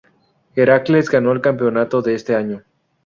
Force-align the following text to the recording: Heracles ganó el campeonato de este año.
Heracles 0.55 1.11
ganó 1.11 1.31
el 1.31 1.41
campeonato 1.41 2.01
de 2.01 2.15
este 2.15 2.35
año. 2.35 2.63